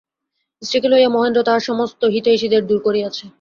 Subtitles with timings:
[0.61, 3.25] স্ত্রীকে লইয়া মহেন্দ্র তাহার সমস্ত হিতৈষীদের দূর করিয়াছে।